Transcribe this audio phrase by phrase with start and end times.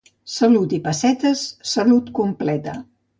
[0.35, 1.43] Salut i pessetes,
[1.73, 2.75] salut completa.